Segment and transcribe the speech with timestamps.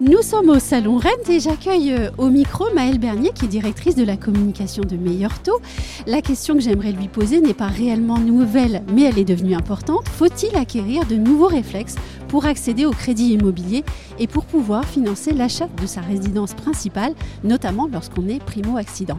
[0.00, 3.96] Nous sommes au Salon Rennes et j'accueille euh, au micro Maëlle Bernier qui est directrice
[3.96, 5.60] de la communication de Meilleur Taux.
[6.06, 10.08] La question que j'aimerais lui poser n'est pas réellement nouvelle mais elle est devenue importante.
[10.08, 11.96] Faut-il acquérir de nouveaux réflexes
[12.28, 13.84] pour accéder au crédit immobilier
[14.18, 17.12] et pour pouvoir financer l'achat de sa résidence principale,
[17.44, 19.18] notamment lorsqu'on est primo-accident?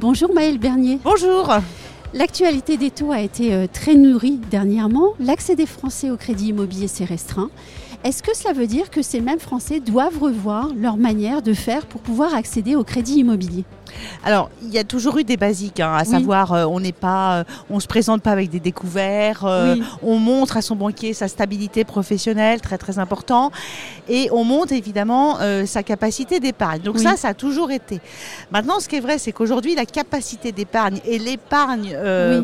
[0.00, 1.00] Bonjour Maëlle Bernier.
[1.04, 1.52] Bonjour.
[2.14, 5.12] L'actualité des taux a été euh, très nourrie dernièrement.
[5.20, 7.50] L'accès des Français au crédit immobilier s'est restreint.
[8.04, 11.86] Est-ce que cela veut dire que ces mêmes Français doivent revoir leur manière de faire
[11.86, 13.64] pour pouvoir accéder au crédit immobilier?
[14.24, 17.38] Alors, il y a toujours eu des basiques, hein, à savoir, euh, on n'est pas,
[17.38, 21.28] euh, on se présente pas avec des découverts, euh, on montre à son banquier sa
[21.28, 23.50] stabilité professionnelle, très très important,
[24.08, 26.80] et on montre évidemment sa capacité d'épargne.
[26.82, 28.00] Donc ça, ça a toujours été.
[28.50, 31.96] Maintenant, ce qui est vrai, c'est qu'aujourd'hui, la capacité d'épargne et l'épargne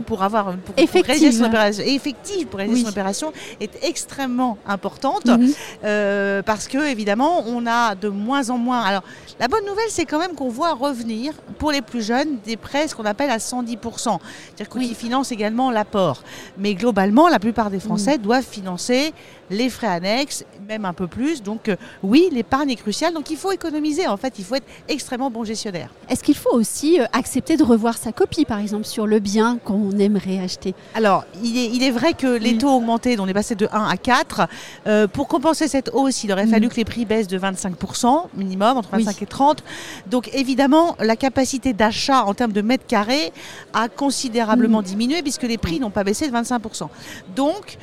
[0.06, 6.42] pour avoir pour, réaliser son opération, effective pour réaliser son opération est extrêmement importante mhm.
[6.44, 8.82] parce que évidemment, on a de moins en moins.
[8.82, 9.02] Alors,
[9.40, 12.86] la bonne nouvelle, c'est quand même qu'on voit revenir pour les plus jeunes, des prêts,
[12.88, 14.18] ce qu'on appelle à 110%.
[14.56, 16.22] C'est-à-dire qu'ils financent également l'apport.
[16.58, 18.22] Mais globalement, la plupart des Français mm.
[18.22, 19.12] doivent financer
[19.50, 21.42] les frais annexes, même un peu plus.
[21.42, 23.12] Donc euh, oui, l'épargne est cruciale.
[23.12, 24.06] Donc il faut économiser.
[24.06, 25.90] En fait, il faut être extrêmement bon gestionnaire.
[26.08, 29.58] Est-ce qu'il faut aussi euh, accepter de revoir sa copie, par exemple, sur le bien
[29.58, 30.74] qu'on aimerait acheter?
[30.94, 33.96] Alors, il est, vrai que les taux ont augmenté, on est passé de 1 à
[33.96, 34.48] 4.
[34.86, 36.70] Euh, pour compenser cette hausse, il aurait fallu mm.
[36.70, 39.64] que les prix baissent de 25% minimum, entre 25 et 30.
[40.06, 43.32] Donc évidemment, la capacité d'achat en termes de mètres carrés
[43.72, 44.84] a considérablement mm.
[44.84, 46.88] diminué puisque les prix n'ont pas baissé de 25%.
[47.34, 47.78] Donc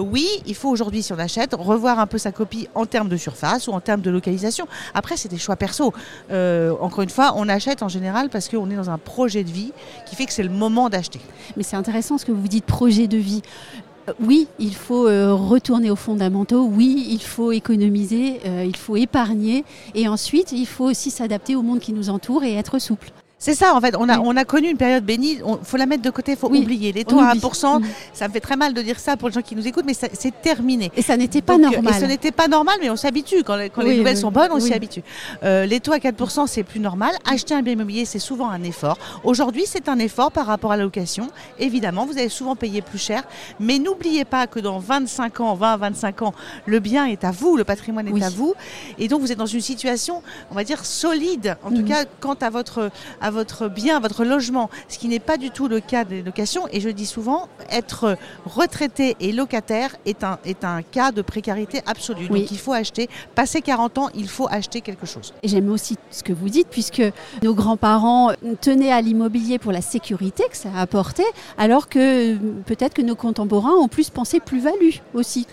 [0.00, 3.16] oui, il faut aujourd'hui si on achète, revoir un peu sa copie en termes de
[3.16, 4.66] surface ou en termes de localisation.
[4.94, 5.92] Après, c'est des choix perso.
[6.30, 9.50] Euh, encore une fois, on achète en général parce qu'on est dans un projet de
[9.50, 9.72] vie
[10.06, 11.20] qui fait que c'est le moment d'acheter.
[11.56, 13.89] Mais c'est intéressant ce que vous dites, projet de vie euh,
[14.20, 20.08] oui, il faut euh, retourner aux fondamentaux, oui, il faut économiser, il faut épargner, et
[20.08, 23.12] ensuite, il faut aussi s'adapter au monde qui nous entoure et être souple.
[23.40, 23.96] C'est ça, en fait.
[23.98, 25.38] On a, on a connu une période bénie.
[25.38, 26.92] Il faut la mettre de côté, il faut oublier.
[26.92, 29.40] Les taux à 1%, ça me fait très mal de dire ça pour les gens
[29.40, 30.92] qui nous écoutent, mais c'est terminé.
[30.94, 31.82] Et ça n'était pas normal.
[31.88, 33.42] Et ce n'était pas normal, mais on s'habitue.
[33.42, 35.02] Quand, quand les nouvelles sont bonnes, on s'y habitue.
[35.42, 37.14] Euh, les taux à 4%, c'est plus normal.
[37.24, 38.98] Acheter un bien immobilier, c'est souvent un effort.
[39.24, 41.28] Aujourd'hui, c'est un effort par rapport à la location.
[41.58, 43.22] Évidemment, vous allez souvent payer plus cher.
[43.58, 46.34] Mais n'oubliez pas que dans 25 ans, 20, 25 ans,
[46.66, 48.52] le bien est à vous, le patrimoine est à vous.
[48.98, 51.56] Et donc, vous êtes dans une situation, on va dire, solide.
[51.64, 51.88] En tout mm.
[51.88, 52.90] cas, quant à votre,
[53.30, 56.66] votre bien, votre logement, ce qui n'est pas du tout le cas des locations.
[56.72, 61.82] Et je dis souvent, être retraité et locataire est un, est un cas de précarité
[61.86, 62.28] absolue.
[62.28, 63.08] Donc il faut acheter.
[63.34, 65.32] Passé 40 ans, il faut acheter quelque chose.
[65.42, 67.02] Et j'aime aussi ce que vous dites, puisque
[67.42, 71.24] nos grands-parents tenaient à l'immobilier pour la sécurité que ça a apporté,
[71.58, 75.46] alors que peut-être que nos contemporains ont plus pensé plus-value aussi.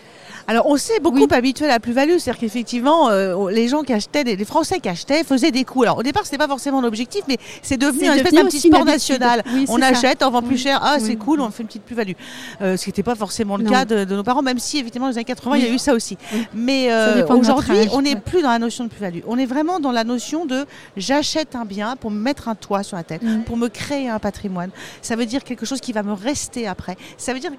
[0.50, 4.24] Alors on s'est beaucoup habitué à la plus-value, c'est-à-dire qu'effectivement euh, les gens qui achetaient,
[4.24, 5.84] les Français qui achetaient faisaient des coups.
[5.84, 9.44] Alors au départ c'était pas forcément l'objectif, mais c'est devenu un espèce petit sport national.
[9.68, 12.14] on achète, on vend plus cher, ah c'est cool, on fait une petite plus-value.
[12.62, 15.12] Euh, ce qui n'était pas forcément le cas de, nos parents, même si effectivement dans
[15.12, 16.18] les années 80 il y a eu ça aussi.
[16.54, 19.20] Mais euh, aujourd'hui on n'est plus dans la notion de plus-value.
[19.28, 20.66] On est vraiment dans la notion de
[20.96, 23.44] j'achète un bien pour me mettre un toit sur la tête, mm.
[23.44, 24.70] pour me créer un patrimoine.
[25.02, 26.96] Ça veut dire quelque chose qui va me rester après.
[27.18, 27.52] Ça veut dire,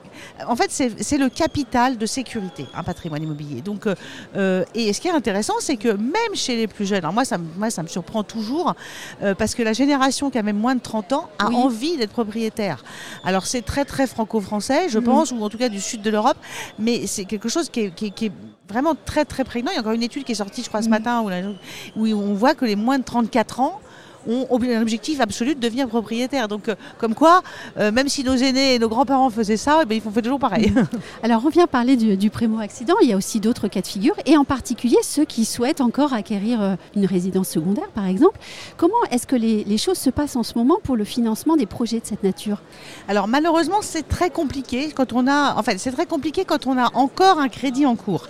[0.46, 3.60] en fait c'est le capital de sécurité un patrimoine immobilier.
[3.60, 3.94] Donc, euh,
[4.36, 7.24] euh, et ce qui est intéressant, c'est que même chez les plus jeunes, alors moi
[7.24, 8.74] ça, moi, ça me surprend toujours,
[9.22, 12.12] euh, parce que la génération qui a même moins de 30 ans a envie d'être
[12.12, 12.84] propriétaire.
[13.24, 15.04] Alors c'est très très franco-français, je mhm.
[15.04, 16.38] pense, ou en tout cas du sud de l'Europe,
[16.78, 18.32] mais c'est quelque chose qui est,
[18.68, 19.70] vraiment très très prégnant.
[19.70, 20.90] Il y a encore une étude qui est sortie, je crois, ce mhm.
[20.90, 21.24] matin,
[21.96, 23.80] où, où on voit que les moins de 34 ans
[24.26, 26.48] ont un objectif absolu de devenir propriétaire.
[26.48, 27.42] Donc, euh, comme quoi,
[27.78, 30.38] euh, même si nos aînés et nos grands-parents faisaient ça, eh ben, ils font toujours
[30.38, 30.72] pareil.
[31.22, 32.94] Alors, on vient parler du, du primo-accident.
[33.02, 36.12] Il y a aussi d'autres cas de figure, et en particulier ceux qui souhaitent encore
[36.12, 38.38] acquérir euh, une résidence secondaire, par exemple.
[38.76, 41.66] Comment est-ce que les, les, choses se passent en ce moment pour le financement des
[41.66, 42.62] projets de cette nature?
[43.08, 45.54] Alors, malheureusement, c'est très compliqué quand on a.
[45.56, 48.26] En fait, c'est très compliqué quand on a encore un crédit en cours.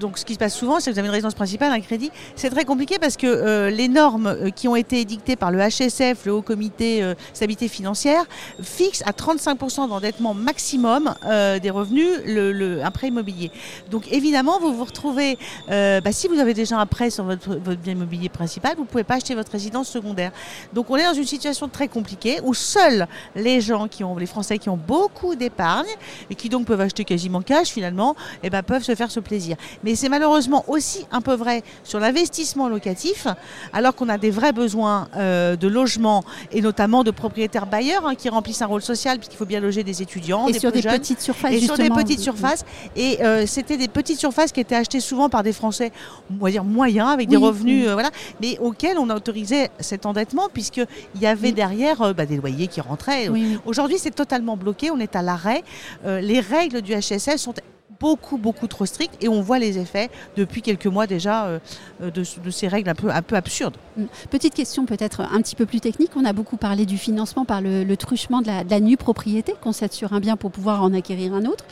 [0.00, 2.10] donc, ce qui se passe souvent, c'est que vous avez une résidence principale, un crédit.
[2.36, 6.26] C'est très compliqué parce que les normes qui ont été été édicté par le HSF,
[6.26, 8.24] le Haut Comité euh, Stabilité Financière,
[8.62, 13.50] fixe à 35% d'endettement maximum euh, des revenus le, un prêt immobilier.
[13.90, 15.38] Donc évidemment, vous vous retrouvez,
[15.70, 18.86] euh, bah, si vous avez déjà un prêt sur votre, bien immobilier principal, vous ne
[18.86, 20.30] pouvez pas acheter votre résidence secondaire.
[20.74, 24.26] Donc on est dans une situation très compliquée où seuls les gens qui ont, les
[24.26, 25.88] Français qui ont beaucoup d'épargne
[26.28, 29.56] et qui donc peuvent acheter quasiment cash finalement, eh ben, peuvent se faire ce plaisir.
[29.84, 33.26] Mais c'est malheureusement aussi un peu vrai sur l'investissement locatif,
[33.72, 34.81] alors qu'on a des vrais besoins
[35.16, 39.36] euh, de logement et notamment de propriétaires bailleurs hein, qui remplissent un rôle social puisqu'il
[39.36, 42.20] faut bien loger des étudiants, et des sur des petites surfaces et sur des petites
[42.20, 42.64] surfaces.
[42.96, 45.92] Et euh, c'était des petites surfaces qui étaient achetées souvent par des Français,
[46.30, 50.06] on va dire moyens, avec des revenus, euh, voilà, mais auxquels on a autorisé cet
[50.06, 53.30] endettement puisqu'il y avait derrière bah, des loyers qui rentraient.
[53.64, 55.62] Aujourd'hui, c'est totalement bloqué, on est à l'arrêt.
[56.04, 57.54] les règles du HSS sont
[58.02, 61.60] beaucoup, beaucoup trop strict et on voit les effets depuis quelques mois déjà euh,
[62.00, 63.76] de, ces règles un peu, un peu absurdes.
[63.96, 64.04] Mm.
[64.30, 66.10] Petite question peut-être un petit peu plus technique.
[66.16, 69.72] On a beaucoup parlé du financement par le, truchement de la, de nue propriété qu'on
[69.72, 71.64] cède sur un bien pour pouvoir en acquérir un autre.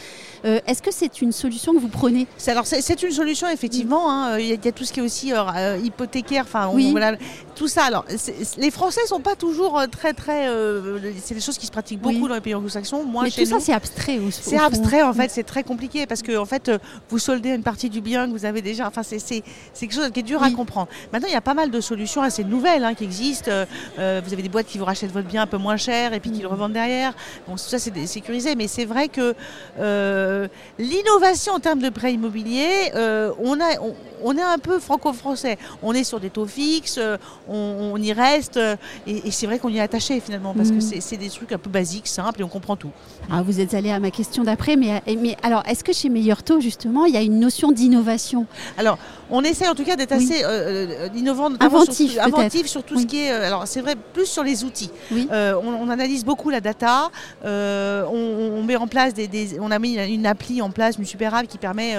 [0.45, 2.27] Euh, est-ce que c'est une solution que vous prenez?
[2.47, 4.11] Alors c'est une solution effectivement.
[4.11, 4.39] Hein.
[4.39, 6.45] Il, y a, tout ce qui est aussi euh, hypothécaire.
[6.47, 7.17] Enfin, voilà,
[7.55, 7.85] tout ça.
[7.85, 8.05] Alors
[8.59, 10.49] les Français sont pas toujours très très.
[11.23, 13.05] c'est des choses qui se pratiquent beaucoup dans les pays anglo-saxons.
[13.05, 14.19] Moi, Mais tout ça c'est abstrait.
[14.31, 15.31] C'est abstrait en fait.
[15.31, 16.79] C'est très compliqué parce que en fait, euh,
[17.09, 18.87] vous soldez une partie du bien que vous avez déjà.
[18.87, 19.43] Enfin, c'est
[19.79, 20.89] quelque chose qui est dur à comprendre.
[21.13, 23.51] Maintenant, il y a pas mal de solutions assez nouvelles hein, qui existent.
[23.51, 23.65] Euh,
[23.99, 26.21] euh, vous avez des boîtes qui vous rachètent votre bien un peu moins cher et
[26.21, 26.53] puis qui le mm.
[26.53, 27.15] revendent derrière.
[27.47, 29.35] Bon, tout ça, c'est sécurisé, mais c'est vrai que
[30.79, 33.95] l'innovation en termes de prêt immobilier, on a, on
[34.37, 35.59] est un peu franco-français.
[35.83, 37.17] On est sur des taux fixes, euh,
[37.49, 38.77] on, y reste, euh,
[39.07, 41.01] et, c'est vrai qu'on y est attaché finalement, parce que mm.
[41.01, 42.91] c'est des trucs un peu basiques, simples, et on comprend tout.
[43.31, 46.43] Ah, vous êtes allé à ma question d'après, mais, mais alors, est-ce que chez Meilleur
[46.43, 48.47] Taux, justement, il y a une notion d'innovation?
[48.79, 48.99] Alors,
[49.31, 53.07] on essaie en tout cas d'être assez euh, innovant, inventif, sur, inventif sur tout ce
[53.07, 53.31] qui est.
[53.31, 54.91] alors, c'est vrai, plus sur les outils.
[55.11, 57.11] On, analyse beaucoup la data,
[57.45, 61.47] on, met en place des, On a mis une appli en place, une super app
[61.47, 61.97] qui permet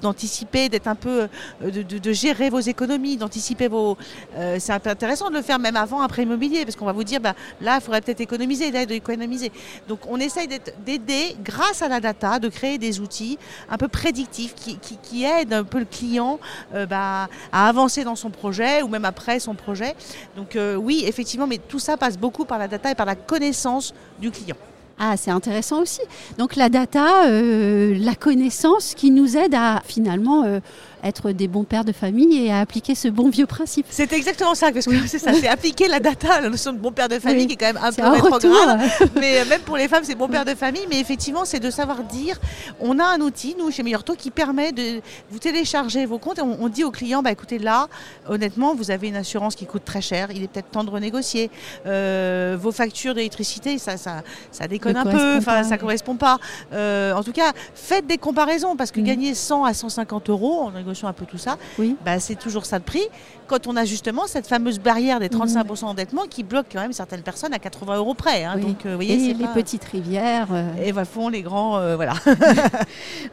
[0.00, 1.28] d'anticiper, d'être un peu
[1.62, 3.96] euh, de, gérer vos économies, d'anticiper vos.
[4.36, 7.20] Euh, c'est intéressant de le faire même avant prêt immobilier, parce qu'on va vous dire,
[7.20, 9.52] bah, là, il faudrait peut-être économiser, d'aide économiser.
[9.88, 10.48] Donc, on essaye
[10.84, 13.38] d'aider, grâce à la data, de créer des outils
[13.68, 16.40] un peu prédictifs qui, aident un peu le client
[16.74, 19.94] euh, bah, à avancer dans son projet ou même après son projet.
[20.36, 23.92] Donc, oui, effectivement, mais tout ça passe beaucoup par la data et par la connaissance
[24.18, 24.56] du client.
[25.02, 26.02] Ah, c'est intéressant aussi.
[26.38, 30.60] Donc la data, la connaissance qui nous aide à finalement
[31.02, 33.86] être des bons pères de famille et à appliquer ce bon vieux principe.
[33.90, 36.92] C'est exactement ça, parce que c'est ça, c'est appliquer la data, la notion de bon
[36.92, 38.80] père de famille qui est quand même un peu rétrograde.
[39.16, 40.86] mais euh, même pour les femmes, c'est bon père de famille.
[40.88, 42.38] Mais effectivement, c'est de savoir dire,
[42.80, 45.00] on a un outil, nous, chez Meilleur Taux, qui permet de
[45.30, 47.88] vous télécharger vos comptes et on, dit au client, bah écoutez, là,
[48.28, 51.50] honnêtement, vous avez une assurance qui coûte très cher, il est peut-être temps de renégocier.
[51.86, 56.38] Euh, vos factures d'électricité, ça, ça, ça déconne un peu, enfin, ça correspond pas.
[56.72, 59.04] Euh, en tout cas, faites des comparaisons parce que mm.
[59.04, 60.72] gagner 100 à 150 euros en
[61.06, 61.96] un peu tout ça, oui.
[62.04, 63.06] bah, c'est toujours ça de prix.
[63.46, 65.80] Quand on a justement cette fameuse barrière des 35% mhm.
[65.80, 68.44] d'endettement qui bloque quand même certaines personnes à 80 euros près.
[68.44, 68.58] Hein.
[68.58, 70.48] Donc, euh, vous voyez, et les petites rivières.
[70.52, 70.68] Euh.
[70.84, 72.14] Et va fond, les grands, euh, voilà.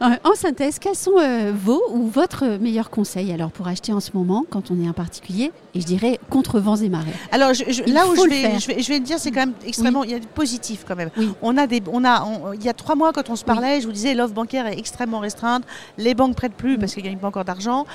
[0.00, 1.12] en synthèse, quels sont
[1.54, 4.92] vos ou votre meilleur conseil alors pour acheter en ce moment quand on est un
[4.92, 7.12] particulier et je dirais contre vents et marées?
[7.30, 7.50] Alors
[7.86, 10.18] là où je vais, je vais, je, dire, c'est quand même extrêmement, il y a
[10.18, 11.10] du positif quand même.
[11.42, 13.86] On a des, on a, il y a trois mois quand on se parlait, je
[13.86, 15.64] vous disais l'offre bancaire est extrêmement restreinte,
[15.96, 17.86] les banques prêtent plus parce qu'ils gagnent pas encore d'argent.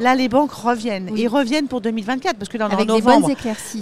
[0.00, 3.30] Là, les banques reviennent et reviennent pour 2024 parce que là, on est en novembre.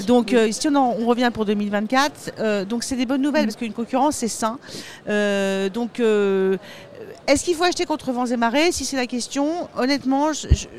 [0.07, 3.47] Donc, euh, si on, on, revient pour 2024, euh, donc c'est des bonnes nouvelles mm.
[3.47, 4.59] parce qu'une concurrence, c'est sain.
[5.09, 6.01] Euh, donc,
[7.27, 10.31] est-ce qu'il faut acheter contre vents et marées Si c'est la question, honnêtement,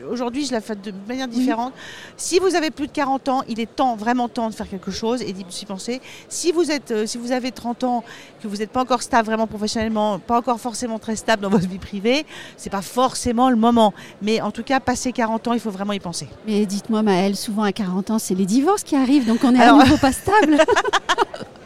[0.09, 1.73] aujourd'hui, je la fais de manière différente.
[2.15, 4.91] Si vous avez plus de 40 ans, il est temps, vraiment temps de faire quelque
[4.91, 6.01] chose et d'y penser.
[6.29, 8.03] Si vous, êtes, euh, si vous avez 30 ans,
[8.41, 11.67] que vous n'êtes pas encore stable vraiment professionnellement, pas encore forcément très stable dans votre
[11.67, 13.93] vie privée, c'est pas forcément le moment.
[14.21, 16.27] Mais en tout cas, passer 40 ans, il faut vraiment y penser.
[16.45, 19.61] Mais dites-moi, Maëlle, souvent à 40 ans, c'est les divorces qui arrivent, donc on est
[19.61, 20.57] à nouveau pas stable.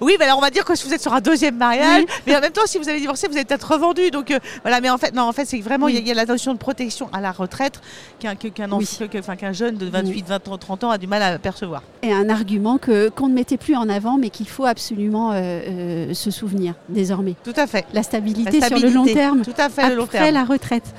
[0.00, 2.36] oui, mais alors on va dire que si vous êtes sur un deuxième mariage, mais
[2.36, 4.10] en même temps, si vous avez divorcé, vous êtes peut-être revendu.
[4.10, 6.26] Donc euh, voilà, mais en fait, non, en fait, c'est vraiment, il y, a la
[6.26, 7.80] notion de protection à la retraite
[8.18, 11.82] qu'un qu'un jeune de 28, 20, 30 ans a du mal à percevoir.
[12.02, 16.14] Et un argument qu'on ne mettait plus en avant, mais qu'il faut absolument euh, euh,
[16.14, 17.34] se souvenir désormais.
[17.44, 17.86] Tout à fait.
[17.92, 19.42] La stabilité, sur le long terme.
[19.42, 20.24] Tout à fait, le long terme.
[20.24, 20.94] Après la retraite.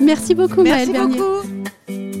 [0.00, 2.11] Merci beaucoup, Merci beaucoup.